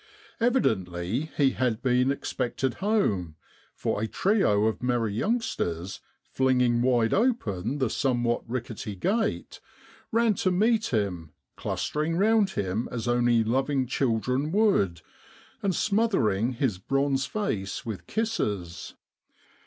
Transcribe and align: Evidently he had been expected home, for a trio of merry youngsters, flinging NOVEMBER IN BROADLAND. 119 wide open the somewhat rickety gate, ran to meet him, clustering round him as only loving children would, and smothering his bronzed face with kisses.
Evidently 0.39 1.29
he 1.37 1.51
had 1.51 1.83
been 1.83 2.11
expected 2.11 2.73
home, 2.81 3.35
for 3.75 4.01
a 4.01 4.07
trio 4.07 4.65
of 4.65 4.81
merry 4.81 5.13
youngsters, 5.13 5.99
flinging 6.27 6.81
NOVEMBER 6.81 7.03
IN 7.05 7.09
BROADLAND. 7.09 7.13
119 7.45 7.45
wide 7.45 7.59
open 7.73 7.77
the 7.77 7.89
somewhat 7.91 8.49
rickety 8.49 8.95
gate, 8.95 9.59
ran 10.11 10.33
to 10.33 10.49
meet 10.49 10.87
him, 10.87 11.29
clustering 11.55 12.15
round 12.17 12.49
him 12.57 12.89
as 12.91 13.07
only 13.07 13.43
loving 13.43 13.85
children 13.85 14.51
would, 14.51 15.03
and 15.61 15.75
smothering 15.75 16.53
his 16.53 16.79
bronzed 16.79 17.29
face 17.29 17.85
with 17.85 18.07
kisses. 18.07 18.95